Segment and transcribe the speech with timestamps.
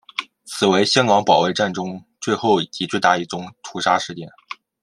[0.45, 4.27] 此为香港保卫战中最后及最大一宗屠杀事件。